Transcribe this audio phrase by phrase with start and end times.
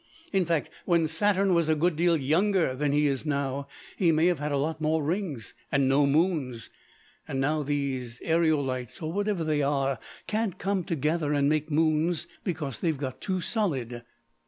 [0.33, 4.25] In fact, when Saturn was a good deal younger than he is now, he may
[4.25, 6.71] have had a lot more rings and no moons,
[7.27, 12.79] and now these aerolites, or whatever they are, can't come together and make moons, because
[12.79, 14.01] they've got too solid."